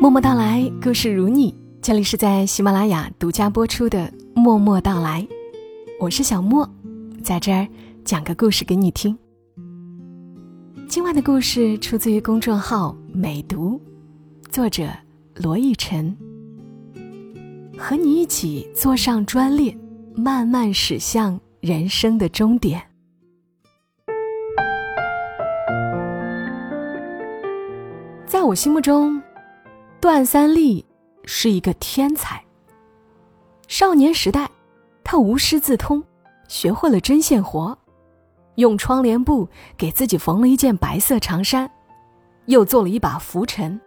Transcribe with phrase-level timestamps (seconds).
[0.00, 1.52] 默默到来，故事如你。
[1.82, 3.98] 这里是在喜马拉雅独家播出的
[4.32, 5.20] 《默默到来》，
[5.98, 6.68] 我是小莫，
[7.20, 7.66] 在这儿
[8.04, 9.18] 讲个故事给你听。
[10.88, 13.80] 今晚的故事出自于公众号“美读”，
[14.48, 14.88] 作者
[15.34, 16.16] 罗逸晨。
[17.76, 19.76] 和你一起坐上专列，
[20.14, 22.80] 慢慢驶向人生的终点。
[28.24, 29.20] 在我心目中，
[30.00, 30.84] 段三立
[31.24, 32.42] 是一个天才。
[33.66, 34.48] 少年时代，
[35.02, 36.02] 他无师自通，
[36.46, 37.76] 学会了针线活，
[38.54, 41.70] 用窗帘布给自己缝了一件白色长衫，
[42.46, 43.80] 又做了一把拂尘。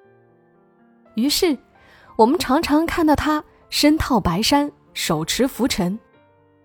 [1.15, 1.57] 于是，
[2.17, 3.43] 我们常常看到他。
[3.69, 5.97] 身套白衫，手持拂尘，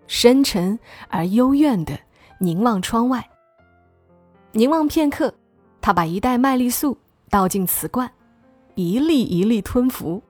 [0.09, 0.77] 深沉
[1.09, 1.97] 而幽怨的
[2.41, 3.25] 凝望窗外。
[4.51, 5.33] 凝望片刻，
[5.81, 6.99] 他把一袋麦丽素
[7.31, 8.11] 倒进瓷罐，
[8.77, 10.23] 一粒一粒吞服。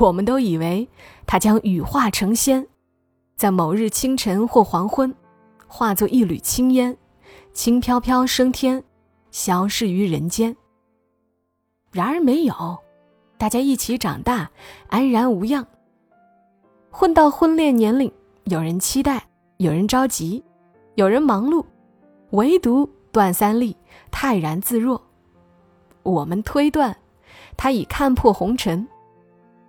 [0.00, 0.88] 我们都以为
[1.26, 2.66] 他将羽化成仙，
[3.36, 5.14] 在某日清晨或黄昏，
[5.68, 6.96] 化作一缕青烟，
[7.52, 8.82] 轻飘飘升天，
[9.30, 10.56] 消失于人间。
[11.92, 12.78] 然而没有。
[13.36, 14.50] 大家一起长大，
[14.88, 15.66] 安然无恙。
[16.90, 18.10] 混到婚恋年龄，
[18.44, 19.26] 有人期待，
[19.58, 20.42] 有人着急，
[20.94, 21.62] 有人忙碌，
[22.30, 23.76] 唯独段三立
[24.10, 25.02] 泰然自若。
[26.04, 26.96] 我们推断，
[27.56, 28.86] 他已看破红尘。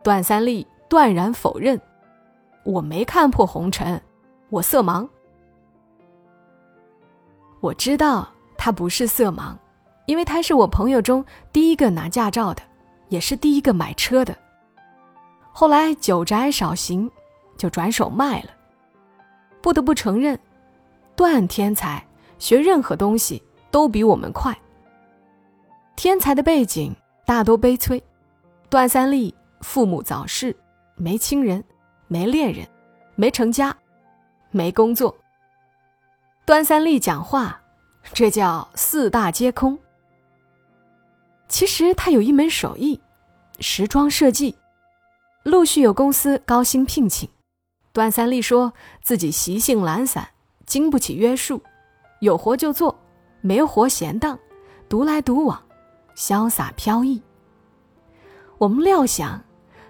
[0.04, 1.80] 段三立断然否认
[2.64, 4.02] ：“我没看破红尘，
[4.50, 5.08] 我色盲。”
[7.62, 9.56] 我知道他不是色盲，
[10.06, 12.62] 因为他是我朋友中第一个拿驾照的。
[13.10, 14.36] 也是第一个买车的。
[15.52, 17.10] 后来久宅少行，
[17.56, 18.50] 就转手卖了。
[19.62, 20.40] 不得不承认，
[21.16, 22.04] 段天才
[22.40, 24.58] 学任何东西都比我们快。
[25.96, 26.96] 天才的背景
[27.26, 28.02] 大多悲催，
[28.70, 30.56] 段三立父母早逝，
[30.96, 31.64] 没亲人，
[32.08, 32.68] 没恋人，
[33.16, 33.76] 没成家，
[34.52, 35.18] 没工作。
[36.46, 37.60] 段三立讲话，
[38.14, 39.80] 这叫四大皆空。
[41.48, 43.02] 其实他有一门手艺，
[43.60, 44.56] 时装设计，
[45.42, 47.28] 陆续有公司高薪聘请。
[47.92, 48.72] 段三立说
[49.02, 50.30] 自己习性懒散，
[50.68, 51.64] 经不起约束，
[52.20, 53.00] 有活就做，
[53.42, 54.38] 没活闲荡，
[54.88, 55.65] 独来独往，
[56.16, 57.22] 潇洒飘逸。
[58.58, 59.44] 我们料想，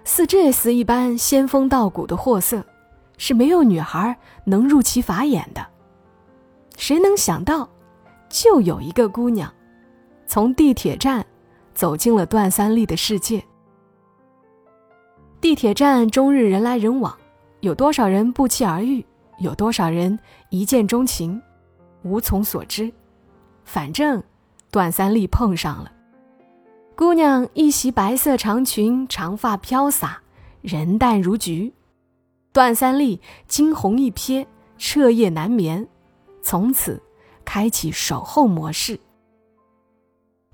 [0.04, 2.64] 似这厮一般仙风道骨的货色，
[3.16, 5.66] 是没有女孩能入其法眼的。
[6.76, 7.68] 谁能想到，
[8.28, 9.52] 就有一个姑娘，
[10.26, 11.24] 从地铁站。
[11.76, 13.44] 走进了段三立的世界。
[15.42, 17.14] 地铁站终日人来人往，
[17.60, 19.04] 有多少人不期而遇，
[19.40, 21.38] 有多少人一见钟情，
[22.02, 22.90] 无从所知。
[23.66, 24.24] 反正
[24.70, 25.92] 段三立碰上了。
[26.96, 30.22] 姑娘一袭白色长裙，长发飘洒，
[30.62, 31.74] 人淡如菊。
[32.54, 34.46] 段三立惊鸿一瞥，
[34.78, 35.86] 彻夜难眠，
[36.40, 37.02] 从此
[37.44, 38.98] 开启守候模式。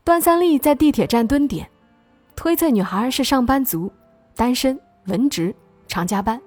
[0.03, 1.71] 段三立在地铁站蹲点，
[2.35, 3.93] 推测女孩是上班族，
[4.35, 5.55] 单身，文职，
[5.87, 6.43] 常加班。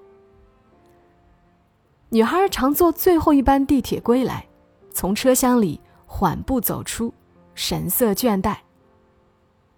[2.09, 4.45] 女孩常坐最后一班地铁归来，
[4.91, 7.13] 从车厢里缓步走出，
[7.53, 8.57] 神色倦怠。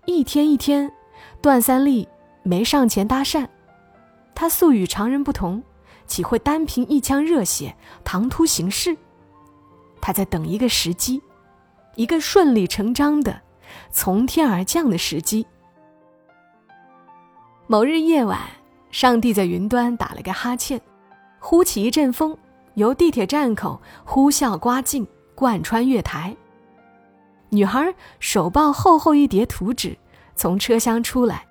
[0.07, 0.89] 一天一天，
[1.41, 2.07] 段三立
[2.41, 3.45] 没上前搭讪，
[4.33, 5.61] 他素与常人不同，
[6.07, 7.75] 岂会单凭一腔热血
[8.05, 8.95] 唐突行事？
[9.99, 11.21] 他在等一个时机，
[11.95, 13.41] 一个顺理成章的。
[13.91, 15.45] 从天而降的时机。
[17.67, 18.39] 某日夜晚，
[18.91, 20.79] 上帝在云端打了个哈欠，
[21.37, 22.35] 呼起一阵风，
[22.75, 26.33] 由地铁站口呼啸刮进，贯穿月台。
[27.49, 29.97] 女孩手抱厚厚一叠图纸，
[30.35, 31.45] 从车厢出来，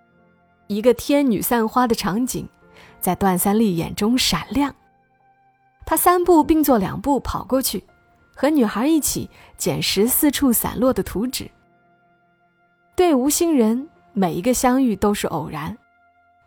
[0.67, 2.47] 一个天女散花的场景，
[3.01, 4.75] 在段三立眼中闪亮。
[5.87, 7.83] 他三步并作两步跑过去，
[8.35, 11.51] 和女孩一起捡拾四处散落的图纸。
[12.95, 15.75] 对无心人，每一个相遇都是偶然；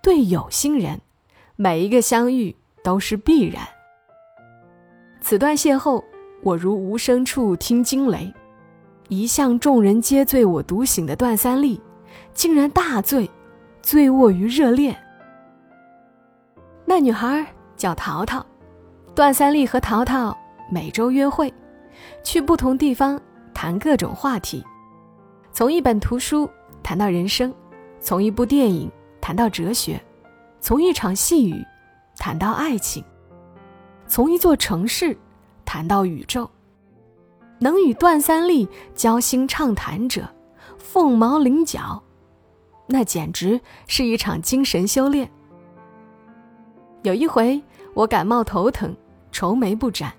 [0.01, 0.99] 对有心人，
[1.55, 3.67] 每一个相遇都是必然。
[5.21, 6.03] 此段邂逅，
[6.43, 8.33] 我如无声处听惊雷。
[9.09, 11.81] 一向众人皆醉我独醒的段三立，
[12.31, 13.29] 竟然大醉，
[13.81, 14.95] 醉卧于热恋。
[16.85, 17.45] 那女孩
[17.75, 18.45] 叫淘淘，
[19.15, 20.37] 段三立和淘淘
[20.71, 21.51] 每周约会，
[22.23, 23.19] 去不同地方
[23.51, 24.63] 谈各种话题。
[25.51, 26.47] 从一本图书
[26.83, 27.51] 谈到人生，
[27.99, 29.99] 从一部电影谈到哲学，
[30.61, 31.65] 从一场细雨
[32.15, 33.03] 谈到爱情，
[34.05, 35.17] 从一座城市
[35.65, 36.47] 谈到宇宙。
[37.59, 40.27] 能与段三立交心畅谈者，
[40.77, 42.01] 凤毛麟角。
[42.87, 45.29] 那简直是一场精神修炼。
[47.03, 47.61] 有一回，
[47.93, 48.95] 我感冒头疼，
[49.31, 50.13] 愁眉不展。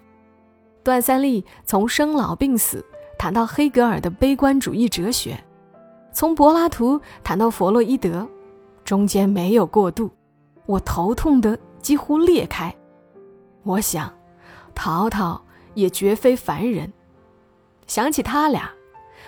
[0.83, 2.85] 段三立从生老病死
[3.19, 5.39] 谈到黑格尔的悲观主义哲学，
[6.13, 8.27] 从柏拉图谈到弗洛伊德，
[8.85, 10.11] 中间没有过渡，
[10.67, 12.75] 我头痛得几乎裂开。
[13.63, 14.11] 我想，
[14.75, 15.43] 淘淘
[15.75, 16.91] 也绝非凡人。
[17.91, 18.71] 想起他俩，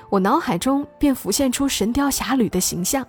[0.09, 3.05] 我脑海中便浮现出《神雕侠侣》的形象。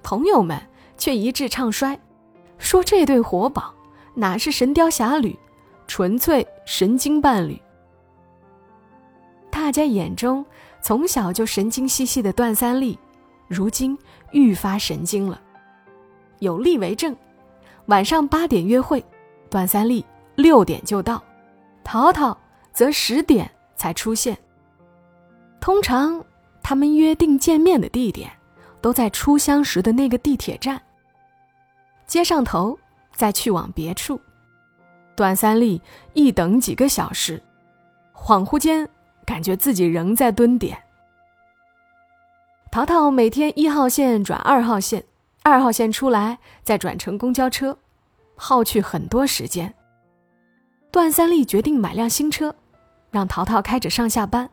[0.00, 0.56] 朋友们
[0.96, 1.98] 却一致唱衰。
[2.56, 3.74] 说这对活宝
[4.14, 5.36] 哪是神雕侠侣，
[5.88, 7.60] 纯粹神经伴侣。
[9.50, 10.46] 大家眼中
[10.80, 12.96] 从小就神经兮兮的段三立，
[13.48, 13.98] 如今
[14.30, 15.42] 愈发神经了。
[16.38, 17.16] 有例为证：
[17.86, 19.04] 晚上八点约会，
[19.50, 21.20] 段三立六点就到，
[21.82, 22.38] 淘淘
[22.72, 23.50] 则十点
[23.82, 24.38] 才出现。
[25.60, 26.24] 通常
[26.62, 28.30] 他们约定见面的地点，
[28.80, 30.80] 都在初相识的那个地铁站。
[32.06, 32.78] 接上头，
[33.12, 34.20] 再去往别处。
[35.16, 35.82] 段三立
[36.12, 37.42] 一等几个小时，
[38.14, 38.88] 恍惚间
[39.26, 40.80] 感觉自己仍在蹲点。
[42.70, 45.02] 淘淘每天一号线转二号线，
[45.42, 47.76] 二号线出来再转乘公交车，
[48.36, 49.74] 耗去很多时间。
[50.92, 52.54] 段三立决定买辆新车，
[53.12, 54.50] 让淘淘开着上下班。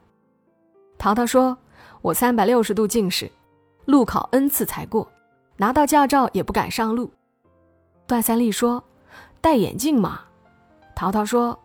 [1.00, 1.58] 淘淘说
[2.04, 3.32] ：“我三百六十度近视，
[3.86, 5.10] 路考 N 次才过，
[5.58, 7.12] 拿到驾照也不敢上路。”
[8.06, 8.84] 段三立说
[9.42, 10.22] ：“戴眼镜嘛。”
[10.94, 11.58] 淘淘说：“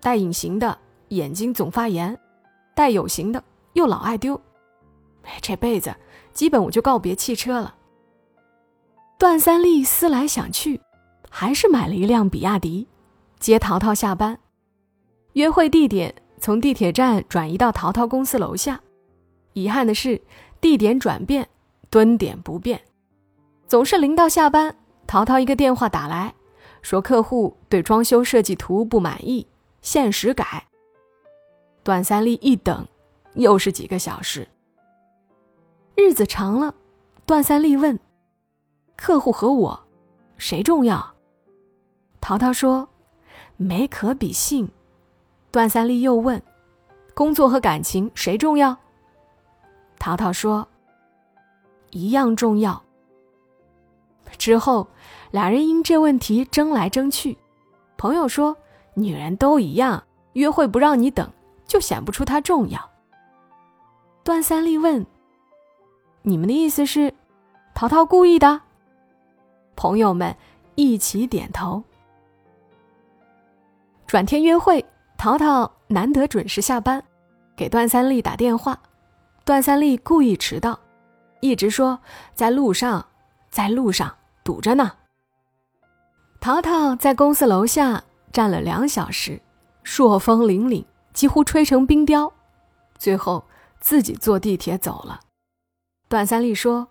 [0.00, 0.78] 戴隐形的
[1.08, 2.18] 眼睛总发炎，
[2.74, 3.44] 戴有形的
[3.74, 4.40] 又老爱丢。
[5.42, 5.94] 这辈子
[6.32, 7.74] 基本我就告别汽车了。”
[9.18, 10.80] 段三立思来想去，
[11.28, 12.88] 还是买了一辆比亚迪，
[13.38, 14.38] 接淘淘下班。
[15.34, 18.80] 约会地点从地铁站转移到淘淘公司楼下。
[19.52, 20.20] 遗憾的是，
[20.60, 21.48] 地点转变，
[21.90, 22.80] 蹲点不变，
[23.66, 24.74] 总是临到下班。
[25.06, 26.34] 淘淘一个电话打来，
[26.82, 29.46] 说客户对装修设计图不满意，
[29.82, 30.66] 限时改。
[31.82, 32.86] 段三立一等，
[33.34, 34.48] 又是几个小时。
[35.96, 36.74] 日子长了，
[37.26, 37.98] 段三立问
[38.96, 39.86] ：“客户和我，
[40.38, 41.14] 谁重要？”
[42.20, 42.88] 淘淘说
[43.58, 44.68] ：“没可比性。”
[45.54, 46.42] 段三立又问
[47.14, 48.76] ：“工作和感情谁重要？”
[50.00, 50.66] 淘淘说
[51.92, 52.82] ：“一样重要。”
[54.36, 54.88] 之后，
[55.30, 57.38] 俩人因这问题争来争去。
[57.96, 58.56] 朋友说
[58.94, 60.02] ：“女人都一样，
[60.32, 61.30] 约会不让你等，
[61.68, 62.90] 就显不出她重要。”
[64.24, 65.06] 段三立问
[66.22, 67.14] ：“你们的意思是，
[67.74, 68.60] 淘淘故意的？”
[69.76, 70.34] 朋友们
[70.74, 71.80] 一起点头。
[74.08, 74.84] 转天约会，
[75.24, 77.02] 淘淘难得准时下班，
[77.56, 78.78] 给段三立打电话。
[79.42, 80.78] 段三立故意迟到，
[81.40, 81.98] 一直说
[82.34, 83.06] 在路上，
[83.48, 84.14] 在路上。
[84.44, 84.92] 堵着呢。
[86.42, 89.40] 淘淘在公司楼下站了两小时，
[89.82, 90.84] 朔风凛凛，
[91.14, 92.30] 几乎吹成冰雕，
[92.98, 93.46] 最后
[93.80, 95.20] 自己坐地铁走了。
[96.06, 96.88] 段三立说：“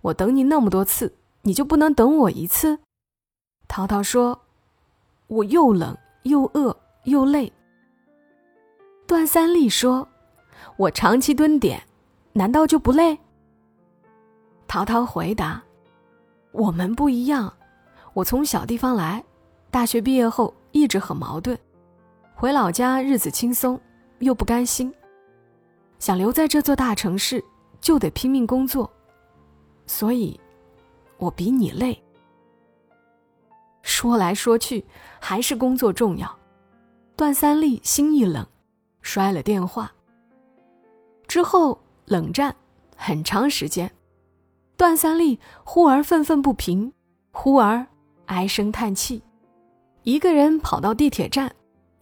[0.00, 2.78] 我等你那么多次，你就不能等我一次？”
[3.68, 4.40] 淘淘说
[5.28, 6.74] ：“我又冷又饿
[7.04, 7.52] 又累。”
[9.08, 10.06] 段三立说
[10.76, 11.82] ：“我长期蹲点，
[12.34, 13.18] 难道就不累？”
[14.68, 15.62] 淘淘回答。
[16.52, 17.50] 我们不一样，
[18.12, 19.24] 我从小地方来，
[19.70, 21.58] 大学毕业后一直很矛盾，
[22.34, 23.80] 回老家日子轻松，
[24.18, 24.92] 又不甘心，
[25.98, 27.42] 想留在这座大城市，
[27.80, 28.92] 就得拼命工作，
[29.86, 30.38] 所以，
[31.16, 31.98] 我比你累。
[33.80, 34.84] 说来说去，
[35.18, 36.38] 还是工作重要。
[37.16, 38.46] 段三立心一冷，
[39.08, 39.90] 摔了电话。
[41.26, 42.54] 之后冷战
[42.94, 43.90] 很长时间。
[44.76, 46.92] 段三立忽而愤愤不平，
[47.30, 47.86] 忽而
[48.26, 49.22] 唉声叹气，
[50.02, 51.50] 一个人跑到地铁站，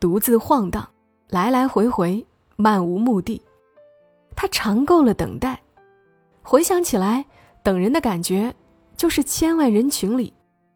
[0.00, 0.86] 独自晃荡，
[1.28, 3.40] 来来回回，漫无目的。
[4.34, 5.62] 他尝够了等待，
[6.42, 7.24] 回想起来，
[7.62, 8.52] 等人的感觉，
[8.96, 10.34] 就是千万人群里，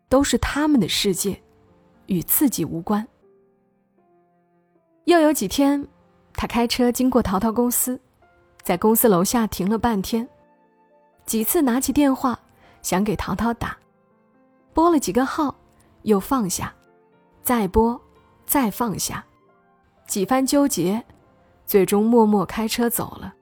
[0.09, 1.43] 都是他们的世界，
[2.07, 3.05] 与自己无关。
[5.05, 5.87] 又有几天，
[6.41, 8.01] 他开车经过淘淘公司，
[8.63, 10.27] 在公司楼下停了半天。
[11.27, 12.41] 几次拿起电话，
[12.81, 13.77] 想给淘淘打，
[14.73, 15.55] 拨了几个号，
[16.01, 16.73] 又放下，
[17.43, 18.01] 再拨，
[18.47, 19.23] 再放下，
[20.07, 21.05] 几番纠结，
[21.67, 23.35] 最终默默开车走了。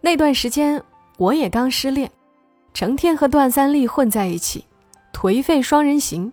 [0.00, 0.80] 那段时间
[1.18, 2.08] 我也刚失恋，
[2.72, 4.64] 成天和段三立混在一起，
[5.12, 6.32] 颓废双人行，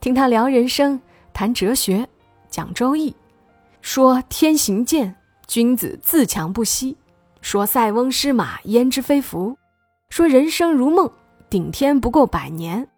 [0.00, 1.00] 听他聊人生，
[1.32, 2.06] 谈哲学，
[2.50, 3.16] 讲周易，
[3.82, 5.16] 说天行健，
[5.48, 6.96] 君子自强不息，
[7.40, 9.58] 说塞翁失马，焉知非福。
[10.08, 11.10] 说人生如梦，
[11.50, 12.88] 顶天不过百年。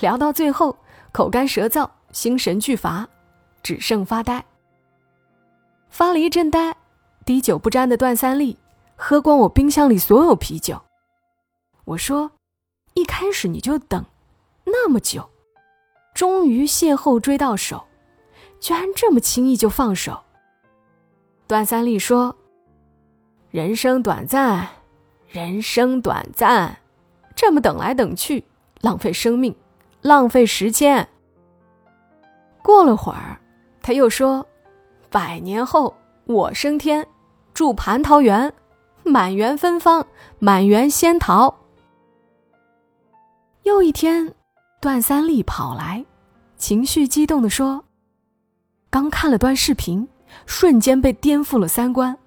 [0.00, 0.76] 聊到最后，
[1.12, 3.08] 口干舌燥，心神俱乏，
[3.62, 4.44] 只剩发呆。
[5.88, 6.76] 发了一阵呆，
[7.24, 8.58] 滴酒不沾的段三立
[8.96, 10.82] 喝光我冰箱里所有啤酒。
[11.86, 12.32] 我说
[12.92, 14.04] ：“一开始你就等
[14.66, 15.30] 那么久，
[16.12, 17.86] 终于邂逅追到手，
[18.60, 20.22] 居然这么轻易就放手。”
[21.48, 22.36] 段三立说
[23.50, 24.68] ：“人生短暂，
[25.26, 26.78] 人生短暂，
[27.34, 28.44] 这么等来等去，
[28.80, 29.52] 浪费生命，
[30.02, 31.08] 浪费时间。”
[32.62, 33.40] 过了会儿，
[33.82, 34.46] 他又说
[35.10, 37.04] ：“百年后我升天，
[37.52, 38.52] 住蟠桃园，
[39.02, 40.06] 满园芬芳，
[40.38, 41.52] 满园仙桃。”
[43.64, 44.32] 又一天，
[44.80, 46.04] 段三立跑来，
[46.56, 47.84] 情绪激动地说
[48.90, 50.06] ：“刚看了段视频，
[50.46, 52.18] 瞬间被颠覆了三观。”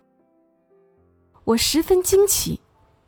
[1.44, 2.62] 我十分惊奇，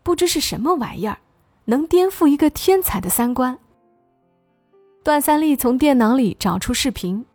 [0.04, 1.18] 不知是什么玩意儿，
[1.64, 3.58] 能颠覆一个天才的三观。
[5.04, 7.26] 段三立从电脑里找出视频，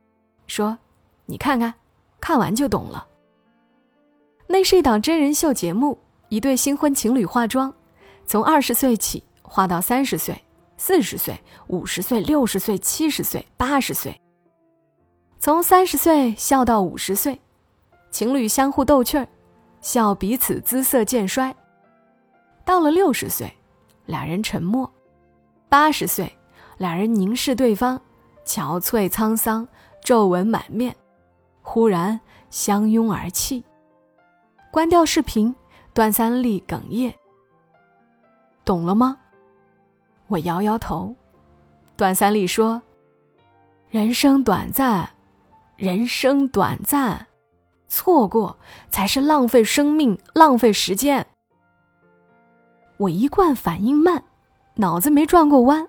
[0.46, 0.78] 说
[1.26, 1.72] ：“你看看，
[2.20, 3.06] 看完就懂了。”
[4.46, 5.98] 那是一档真人秀节目，
[6.28, 7.72] 一对新婚情侣化妆，
[8.26, 10.38] 从二十岁起化到三十岁。
[10.76, 14.18] 四十岁、五十岁、六十岁、七十岁、八十岁，
[15.40, 17.40] 从三十岁笑到五十岁，
[18.10, 19.26] 情侣相互逗趣儿，
[19.80, 21.56] 笑彼此姿色渐衰。
[22.62, 23.50] 到了六十岁，
[24.04, 24.86] 两人沉默；
[25.70, 26.30] 八十岁，
[26.76, 27.98] 两人凝视对方，
[28.44, 29.66] 憔悴沧桑，
[30.04, 30.94] 皱纹满面，
[31.62, 32.20] 忽然
[32.50, 33.64] 相拥而泣。
[34.70, 35.54] 关掉视频，
[35.94, 37.14] 段三立哽咽
[38.62, 39.16] ：“懂了吗？”
[40.28, 41.16] 我摇摇头，
[41.96, 42.82] 段三立说
[43.88, 45.08] ：“人生短暂，
[45.80, 47.28] 人生短暂，
[47.88, 48.58] 错过
[48.90, 51.26] 才是浪费生命、浪费时间。”
[52.98, 54.22] 我一贯反应慢，
[54.74, 55.88] 脑子没转过弯，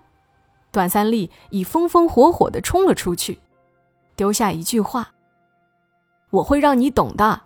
[0.72, 3.42] 段三立已风风火火的冲了出去，
[4.16, 5.12] 丢下一句话
[6.32, 7.42] ：“我会让你懂的。”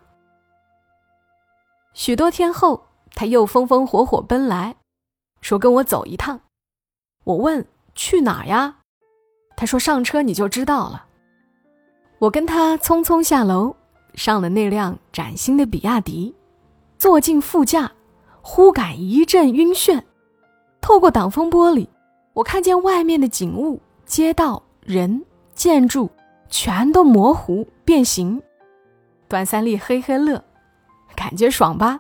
[1.94, 2.86] 许多天后，
[3.16, 4.76] 他又风风火火奔来，
[5.42, 6.42] 说：“跟我走一趟。”
[7.26, 8.82] 我问去哪呀？
[9.58, 11.08] 他说上车你就知道了。
[12.26, 13.76] 我跟他匆匆下楼，
[14.16, 16.34] 上了那辆崭新的比亚迪，
[16.98, 17.92] 坐进副驾，
[18.42, 20.02] 忽感一阵晕眩。
[20.82, 21.88] 透过挡风玻璃，
[22.34, 26.10] 我看见外面的景物、街道、人、建筑
[26.50, 28.42] 全都模糊变形。
[29.28, 30.44] 段三立嘿嘿乐，
[31.16, 32.00] 感觉爽吧？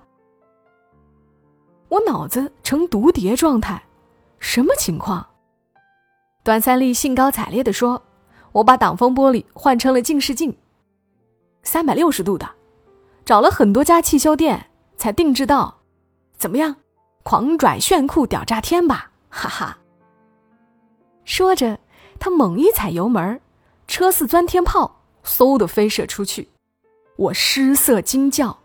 [1.89, 3.79] 我脑子呈毒蝶状态。
[4.39, 5.24] 什么情况？
[6.44, 8.01] 段三立兴高采烈地说
[8.55, 10.55] ：“我把挡风玻璃换成了近视镜，
[11.63, 12.50] 三百六十度的，
[13.25, 15.81] 找了很多家汽修店才定制到，
[16.38, 16.77] 怎么样？
[17.24, 19.12] 狂拽炫酷屌炸天吧！
[19.27, 19.77] 哈哈！”
[21.25, 21.77] 说着，
[22.17, 23.41] 他猛一踩油门，
[23.89, 26.47] 车似钻天炮，嗖的飞射出去。
[27.17, 28.57] 我失色惊叫：“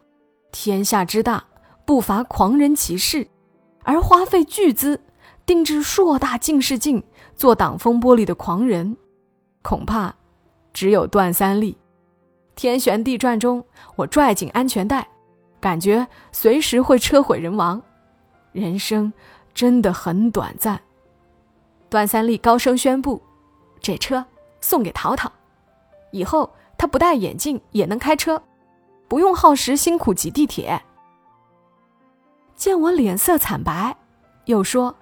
[0.53, 1.43] 天下之大，
[1.85, 3.27] 不乏狂人其事，
[3.83, 5.01] 而花费巨资。”
[5.45, 7.03] 定制硕大近视镜
[7.35, 8.97] 做挡风玻璃的狂人，
[9.63, 10.15] 恐怕
[10.73, 11.77] 只有段三立。
[12.55, 13.65] 天旋地转中，
[13.97, 15.09] 我拽紧安全带，
[15.61, 17.81] 感觉随时会车毁人亡。
[18.53, 19.13] 人生
[19.55, 20.81] 真的很短暂。
[21.89, 23.23] 段三立高声宣布
[23.81, 24.25] ：“这车
[24.61, 25.31] 送给淘淘，
[26.13, 28.43] 以后他不戴眼镜也能开车，
[29.09, 30.83] 不用耗时辛苦挤地铁。”
[32.55, 33.97] 见我脸色惨白，
[34.45, 34.95] 又说。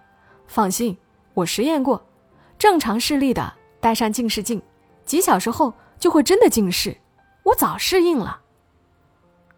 [0.47, 0.97] 放心，
[1.35, 2.07] 我实验过，
[2.57, 3.53] 正常视力的
[3.89, 4.61] 戴上近视镜，
[5.07, 6.95] 几小时后就会真的近视。
[7.43, 8.39] 我早适应了。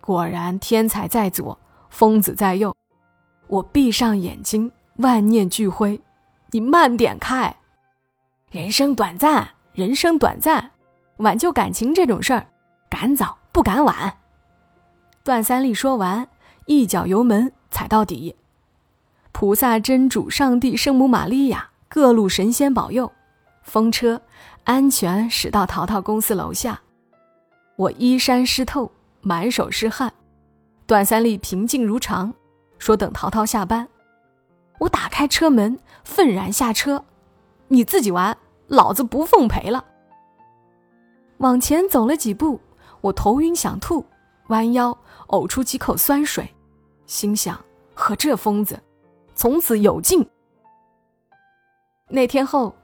[0.00, 1.58] 果然，天才在左，
[1.88, 2.72] 疯子在右。
[3.48, 6.00] 我闭上眼睛，万念俱灰。
[6.52, 7.56] 你慢点开。
[8.52, 10.70] 人生短暂，人生短暂，
[11.16, 12.46] 挽救感情这种事儿，
[12.88, 14.16] 赶早不赶晚。
[15.24, 16.28] 段三立说完，
[16.66, 18.36] 一脚油门踩到底。
[19.32, 23.10] 菩萨真主、上帝、圣母玛利亚，各路神仙保佑，
[23.70, 24.20] 风车
[24.64, 26.80] 安全驶到淘淘公司楼下。
[27.76, 30.12] 我衣衫湿透，满手是汗。
[30.86, 32.34] 段三立平静如常，
[32.80, 33.86] 说等淘淘下班。
[34.80, 37.04] 我打开车门，愤然下车
[37.68, 38.36] ：“你自己玩，
[38.66, 39.84] 老子不奉陪了。”
[41.38, 42.60] 往前走了几步，
[43.00, 44.04] 我头晕想吐，
[44.48, 44.98] 弯腰
[45.28, 46.52] 呕出几口酸水，
[47.06, 47.56] 心想：
[47.94, 48.82] 和这疯子。
[49.36, 50.28] 从此有劲。
[52.08, 52.74] 那天后，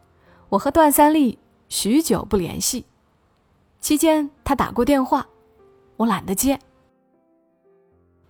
[0.56, 2.86] 我和段三立许久不联系。
[3.78, 5.26] 期间，他打过电话，
[5.98, 6.58] 我懒得接。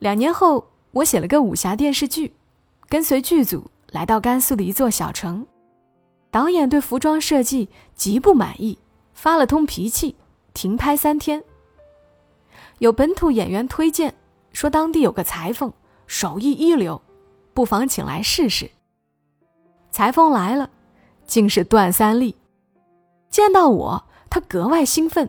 [0.01, 2.35] 两年后，我写了个武侠电视剧，
[2.89, 5.47] 跟随剧组来到甘肃的一座小城。
[6.33, 8.77] 导演对服装设计极不满意，
[9.15, 10.17] 发了通脾气，
[10.53, 11.45] 停拍三天。
[12.79, 14.13] 有本土演员推荐
[14.53, 15.73] 说，当地有个裁缝
[16.09, 17.01] 手艺一流，
[17.55, 18.69] 不妨请来试试。
[19.93, 20.69] 裁缝来了，
[21.27, 22.37] 竟是段三立。
[23.29, 25.29] 见到我，他格外兴奋，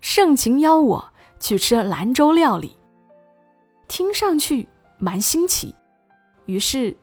[0.00, 2.76] 盛情邀我去吃兰州料理。
[3.88, 5.74] 听上去蛮新奇，
[6.46, 6.96] 于是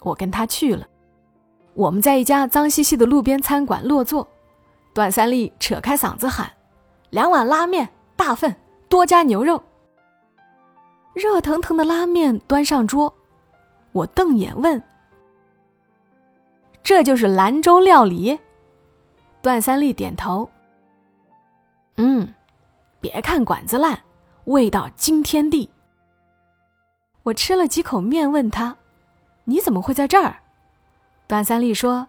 [0.00, 0.86] 我跟他去了。
[1.74, 4.26] 我们在一家脏兮兮的路边餐馆落座，
[4.94, 6.50] 段三立扯开嗓子喊
[7.10, 8.54] ：“两碗拉面，大份，
[8.88, 9.62] 多加牛肉。”
[11.14, 13.12] 热腾腾的拉面端上桌，
[13.92, 14.82] 我瞪眼问
[16.88, 18.40] ：“这就是兰州料理？”
[19.42, 20.48] 段三立点头
[21.98, 22.32] ：“嗯，
[22.98, 24.00] 别看馆子烂，
[24.46, 25.68] 味道惊天地。”
[27.24, 28.74] 我吃了几口面，问他
[29.44, 30.36] ：“你怎么会在这儿？”
[31.28, 32.08] 段三立说：“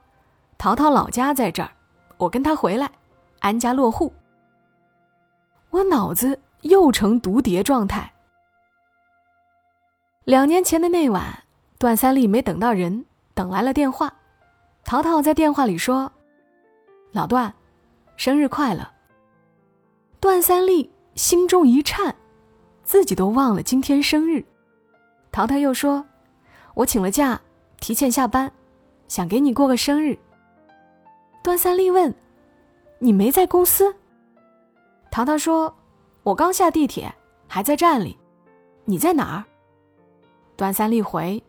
[0.58, 1.72] 淘淘老家在这儿，
[2.16, 2.90] 我跟他回来，
[3.40, 4.14] 安家落户。”
[5.72, 8.10] 我脑子又成毒蝶状态。
[10.24, 11.44] 两年前的那晚，
[11.78, 14.14] 段三立没等到人，等来了电话。
[14.90, 16.12] 淘淘在电话里说
[17.14, 17.54] ：“老段，
[18.18, 18.90] 生日快乐。”
[20.20, 22.16] 段三立心中一颤，
[22.84, 24.44] 自己都忘了今天生日。
[25.32, 26.04] 淘淘又说
[26.74, 27.40] ：“我请了假，
[27.80, 28.52] 提前下班。”
[29.08, 30.18] 想给你过个生日。
[31.44, 32.12] 段三立问
[32.98, 33.96] ：“你没在公司？”
[35.12, 35.72] 淘淘说
[36.24, 37.14] ：“我刚下地铁，
[37.48, 38.18] 还在站里。
[38.86, 39.46] 你在哪儿？”
[40.58, 41.44] 段三立回：“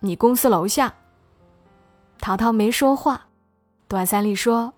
[0.00, 0.90] 你公司楼下。”
[2.18, 3.28] 淘淘没说话。
[3.86, 4.72] 段三立说：“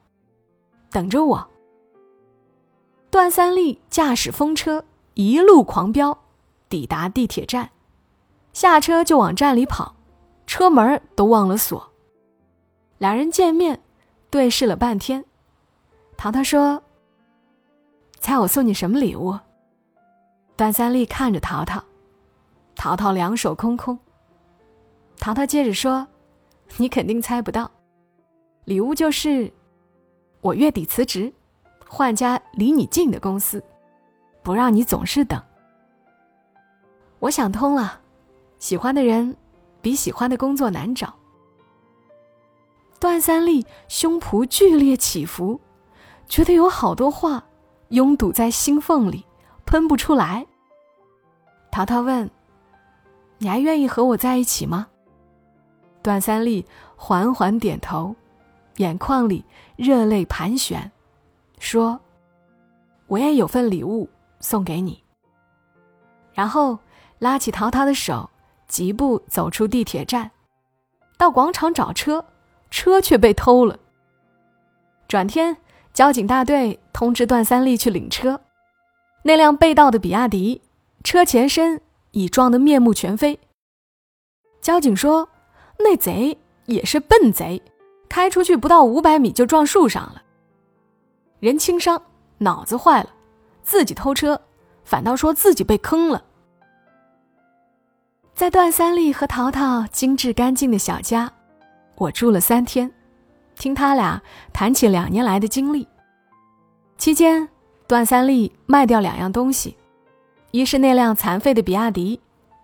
[0.90, 1.48] 等着我。”
[3.10, 6.18] 段三立驾驶风车一路狂飙，
[6.68, 7.70] 抵达地铁站，
[8.52, 9.94] 下车就往站里跑。
[10.46, 11.92] 车门都忘了锁。
[12.98, 13.82] 两人见面，
[14.30, 15.24] 对视了半天。
[16.16, 16.82] 淘淘说
[18.20, 19.38] ：“猜我送你什么礼物？”
[20.56, 21.82] 段三立看着淘淘，
[22.74, 23.98] 淘淘两手空空。
[25.18, 26.06] 淘淘接着说
[26.76, 27.70] ：“你肯定猜不到，
[28.64, 29.52] 礼物就是
[30.40, 31.32] 我月底辞职，
[31.88, 33.62] 换家离你近的公司，
[34.42, 35.42] 不让你总是等。”
[37.20, 38.00] 我想通了，
[38.58, 39.36] 喜欢的人。
[39.82, 41.14] 比喜欢的工作难找。
[42.98, 45.60] 段三立胸脯剧烈起伏，
[46.26, 47.46] 觉得有好多话
[47.90, 49.24] 拥堵在心缝里，
[49.64, 50.44] 喷不出来。
[51.70, 52.28] 淘淘问
[53.38, 54.88] ：“你还愿意和我在一起吗？”
[56.06, 56.64] 段三立
[56.94, 58.14] 缓缓点头，
[58.76, 60.92] 眼眶里热泪盘旋，
[61.58, 61.98] 说
[63.08, 65.02] ：“我也有份礼物送给你。”
[66.32, 66.78] 然后
[67.18, 68.30] 拉起淘淘的手。
[68.68, 70.28] 疾步走出地铁站，
[71.16, 72.24] 到广场找车，
[72.68, 73.78] 车却被偷了。
[75.06, 75.56] 转天，
[75.92, 78.40] 交警大队通知段三立去领车。
[79.22, 80.62] 那辆被盗的比亚迪，
[81.04, 83.38] 车前身已撞得面目全非。
[84.60, 85.28] 交警说
[85.78, 86.36] ：“那贼
[86.66, 87.60] 也是笨贼，
[88.08, 90.22] 开出去不到五百米就撞树上了。
[91.38, 92.00] 人轻伤，
[92.38, 93.10] 脑子坏了，
[93.62, 94.40] 自己偷车，
[94.84, 96.24] 反倒说自己被坑了。”
[98.34, 101.30] 在段三立和淘淘精致干净的小家，
[101.94, 102.90] 我住了三天，
[103.54, 104.20] 听他俩
[104.52, 105.86] 谈起两年来的经历。
[106.98, 107.48] 期间，
[107.86, 109.76] 段三立卖掉两样东西，
[110.50, 112.20] 一是那辆残废的比亚迪，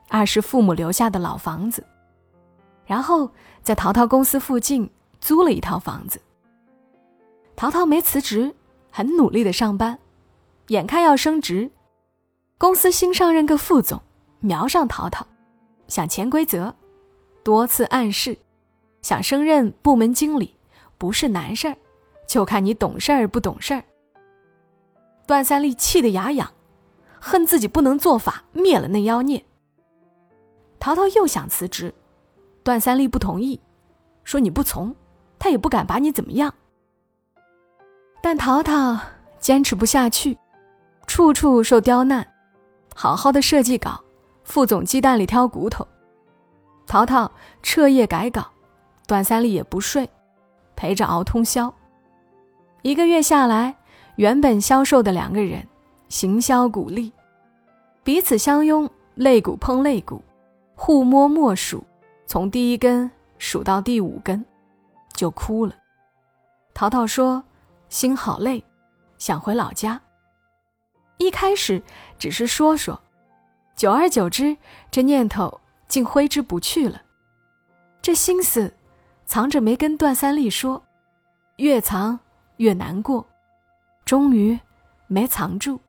[0.08, 1.82] 二是父母留下的老房子。
[2.86, 3.30] 然后
[3.62, 4.90] 在淘淘公司附近
[5.20, 6.20] 租了一套房子。
[7.54, 8.54] 淘淘没辞职，
[8.90, 9.98] 很努力的上班，
[10.68, 11.70] 眼看要升职，
[12.58, 14.00] 公司新上任个副总，
[14.40, 15.26] 瞄上淘淘。
[15.88, 16.74] 想潜规则，
[17.44, 18.38] 多次暗示，
[19.02, 20.56] 想升任部门经理
[20.96, 21.76] 不是难事儿，
[22.26, 23.84] 就看你懂事儿不懂事儿。
[25.26, 26.52] 段三立气得牙痒，
[27.20, 29.44] 恨自己不能做法灭了那妖孽。
[30.80, 31.94] 淘淘又想辞职，
[32.62, 33.60] 段三立不同意，
[34.24, 34.94] 说你不从，
[35.38, 36.52] 他也不敢把你怎么样。
[38.22, 38.98] 但淘淘
[39.40, 40.38] 坚持不下去，
[41.06, 42.26] 处处受刁难，
[42.94, 44.00] 好好的设计稿。
[44.44, 45.86] 副总鸡蛋里挑骨头，
[46.86, 47.30] 淘淘
[47.62, 48.50] 彻夜改稿，
[49.06, 50.08] 段三立也不睡，
[50.74, 51.72] 陪着熬通宵。
[52.82, 53.76] 一个月下来，
[54.16, 55.66] 原本消瘦的两个人，
[56.08, 57.12] 行销鼓励，
[58.02, 60.20] 彼此相拥，肋骨碰肋骨，
[60.74, 61.84] 互摸默数，
[62.26, 64.44] 从第一根数到第五根，
[65.14, 65.74] 就哭了。
[66.74, 67.42] 淘淘说
[67.88, 68.64] ：“心好累，
[69.18, 70.00] 想回老家。”
[71.18, 71.82] 一开始
[72.18, 73.00] 只是说说。
[73.74, 74.56] 久而久之，
[74.90, 77.02] 这念头竟挥之不去了，
[78.02, 78.72] 这心思
[79.24, 80.80] 藏着没跟段三丽说，
[81.56, 82.20] 越藏
[82.58, 83.26] 越难过，
[84.04, 84.58] 终于
[85.06, 85.80] 没藏住。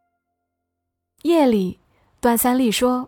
[1.24, 1.80] 夜里，
[2.22, 3.08] 段三丽说：“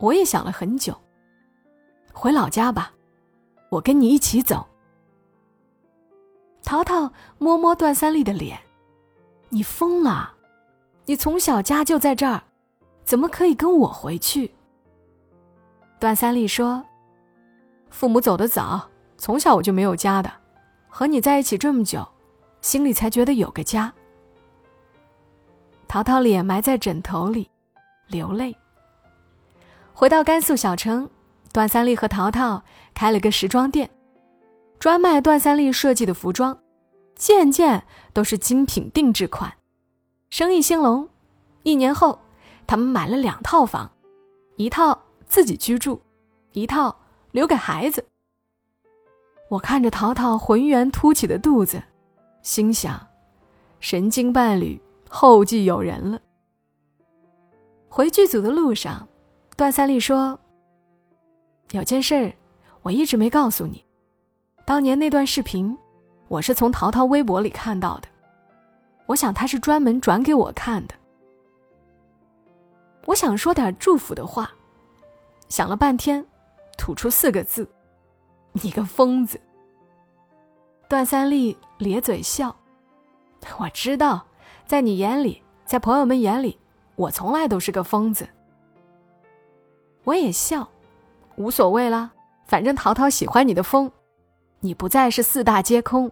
[0.00, 1.00] 我也想了很久，
[2.18, 2.92] 回老家吧，
[3.68, 4.66] 我跟你一起走。”
[6.64, 8.58] 淘淘摸摸段三丽的脸
[9.50, 10.32] ：“你疯了？
[11.04, 12.42] 你从小家就在这儿，
[13.04, 14.50] 怎么可以跟我回去？”
[16.00, 16.82] 段三丽说。
[17.90, 20.30] 父母走得早，从小我就没有家的，
[20.88, 22.06] 和你在一起这么久，
[22.60, 23.92] 心里才觉得有个家。
[25.86, 27.48] 淘淘脸埋在枕头里，
[28.08, 28.54] 流泪。
[29.94, 31.08] 回到甘肃小城，
[31.56, 33.88] 段三丽和淘淘开了个时装店，
[34.78, 36.58] 专卖段三丽设计的服装，
[37.14, 39.50] 件件都是精品定制款，
[40.28, 41.08] 生意兴隆。
[41.62, 42.20] 一年后，
[42.66, 43.90] 他们买了两套房，
[44.56, 46.02] 一套自己居住，
[46.52, 46.94] 一套。
[47.32, 48.04] 留给孩子。
[49.50, 51.82] 我看着淘淘浑圆凸起的肚子，
[52.42, 53.06] 心想：
[53.80, 56.18] 神经伴侣后继有人了。
[57.88, 59.08] 回剧组的路上，
[59.54, 60.38] 段三丽说
[61.72, 62.32] ：“有件事，
[62.82, 63.84] 我一直没告诉你。
[64.64, 65.76] 当年那段视频，
[66.28, 68.08] 我是从淘淘微博里看到的。
[69.06, 70.94] 我想他是专门转给我看的。
[73.04, 74.50] 我想说点祝福的话，
[75.48, 76.24] 想了半天。”
[76.78, 77.66] 吐出四个字
[78.52, 79.40] ：“你个疯子。”
[80.88, 82.54] 段三丽咧嘴笑
[83.58, 84.26] ：“我知道，
[84.66, 86.58] 在你眼里，在朋友们眼里，
[86.94, 88.28] 我从来都是个疯子。”
[90.04, 90.68] 我也笑，
[91.36, 92.10] 无所谓啦，
[92.46, 93.90] 反正淘淘喜欢你的疯，
[94.60, 96.10] 你不再是四大皆空。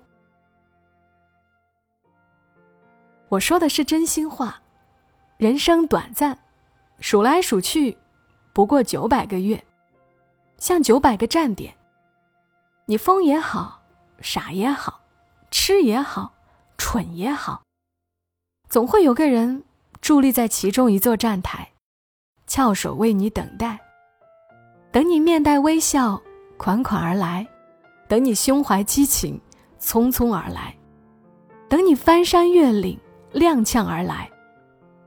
[3.31, 4.63] 我说的是真心话，
[5.39, 6.39] 人生短暂，
[7.01, 7.97] 数来数去，
[8.53, 9.65] 不过九百个月。
[10.59, 11.75] 像九百个站点，
[12.87, 13.83] 你疯也好，
[14.21, 15.01] 傻也好，
[15.51, 16.33] 吃也好，
[16.79, 17.65] 蠢也好，
[18.69, 19.65] 总会有个人
[20.01, 21.73] 伫立在其中一座站台，
[22.47, 23.81] 翘首为你等待，
[24.95, 26.23] 等你面带微笑
[26.57, 27.45] 款款而来，
[28.07, 29.41] 等你胸怀激情
[29.81, 30.73] 匆匆而来，
[31.69, 32.97] 等你翻山越岭
[33.33, 34.31] 踉跄而来，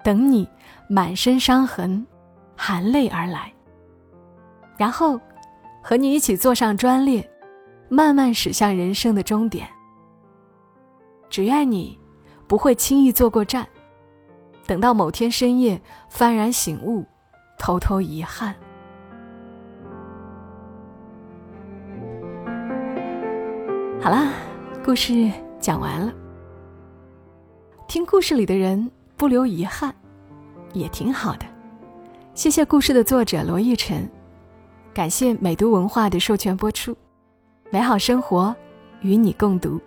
[0.04, 0.46] 等你
[0.90, 2.06] 满身伤痕
[2.54, 3.50] 含泪而来，
[4.78, 5.18] 然后。
[5.82, 7.26] 和你一起坐上专列，
[7.88, 9.66] 慢慢驶向人生的终点。
[11.30, 11.98] 只愿你
[12.46, 13.66] 不会轻易坐过站，
[14.66, 17.06] 等到某天深夜幡然醒悟，
[17.58, 18.54] 偷偷遗憾。
[24.08, 24.32] 好啦，
[24.86, 26.14] 故事讲完了。
[27.90, 29.94] 听故事里的人不留遗憾，
[30.72, 31.46] 也挺好的。
[32.34, 34.10] 谢谢故事的作者罗奕晨。
[34.94, 36.96] 感谢美读文化的授权播出，
[37.70, 38.56] 美好生活
[39.02, 39.78] 与你共读。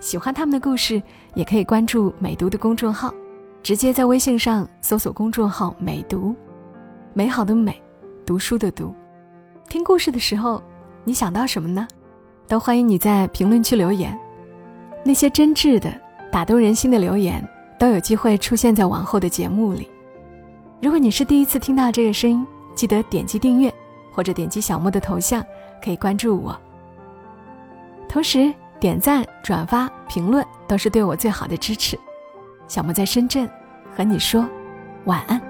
[0.00, 1.00] 喜欢他们的故事，
[1.34, 3.14] 也可以关注美读的公众号，
[3.62, 6.34] 直接在微信上搜索公众号“美读”，
[7.14, 7.80] 美好的美，
[8.26, 8.92] 读书的读。
[9.68, 10.60] 听故事的时候，
[11.04, 11.86] 你想到什么呢？
[12.50, 14.18] 都欢迎你在评论区留言。
[15.04, 15.88] 那些真挚的、
[16.32, 19.88] 打动人心的留言，都有机会出现在往后的节目里。
[20.82, 23.72] 如果你是第一次听到这个声音，记得点击订阅。
[24.12, 25.42] 或者点击小莫的头像，
[25.82, 26.54] 可以关注我。
[28.08, 31.96] 同时点赞、转发、评论都是对我最好的支持。
[32.66, 33.48] 小莫在深圳，
[33.96, 34.44] 和你说
[35.04, 35.49] 晚安。